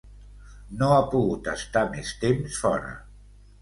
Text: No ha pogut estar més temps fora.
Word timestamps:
No 0.79 0.89
ha 0.95 1.03
pogut 1.13 1.51
estar 1.53 1.87
més 1.95 2.19
temps 2.27 2.61
fora. 2.67 2.95